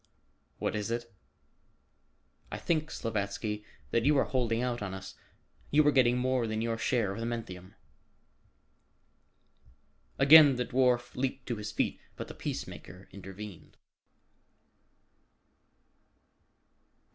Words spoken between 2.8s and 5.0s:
Slavatsky, that you are holding out on